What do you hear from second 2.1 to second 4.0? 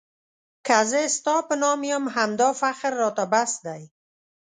همدا فخر راته بس دی.